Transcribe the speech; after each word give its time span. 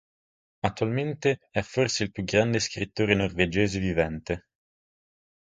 Attualmente, 0.61 1.41
è 1.51 1.61
forse 1.61 2.01
il 2.03 2.09
più 2.11 2.23
grande 2.23 2.57
scrittore 2.57 3.13
norvegese 3.13 3.77
vivente. 3.77 4.45